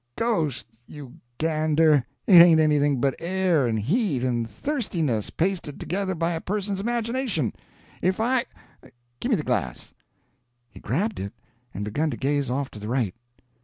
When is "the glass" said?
9.35-9.93